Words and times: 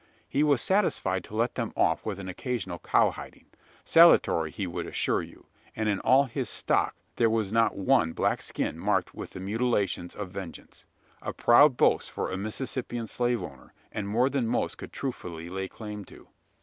He 0.27 0.41
was 0.41 0.61
satisfied 0.61 1.23
to 1.25 1.35
let 1.35 1.53
them 1.53 1.73
off 1.77 2.07
with 2.07 2.17
an 2.19 2.27
occasional 2.27 2.79
"cow 2.79 3.11
hiding" 3.11 3.45
salutary, 3.85 4.49
he 4.49 4.65
would 4.65 4.87
assure 4.87 5.21
you; 5.21 5.45
and 5.75 5.87
in 5.87 5.99
all 5.99 6.23
his 6.23 6.49
"stock" 6.49 6.95
there 7.17 7.29
was 7.29 7.51
not 7.51 7.77
one 7.77 8.11
black 8.13 8.41
skin 8.41 8.79
marked 8.79 9.13
with 9.13 9.33
the 9.33 9.39
mutilations 9.39 10.15
of 10.15 10.31
vengeance 10.31 10.85
a 11.21 11.33
proud 11.33 11.77
boast 11.77 12.09
for 12.09 12.31
a 12.31 12.35
Mississippian 12.37 13.05
slave 13.05 13.43
owner, 13.43 13.73
and 13.91 14.07
more 14.09 14.27
than 14.27 14.47
most 14.47 14.79
could 14.79 14.91
truthfully 14.91 15.51
lay 15.51 15.67
claim 15.67 16.03
to. 16.05 16.27